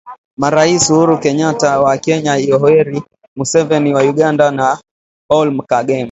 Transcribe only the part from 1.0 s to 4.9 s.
Kenyata wa Kenya Yoweri Museveni wa Uganda na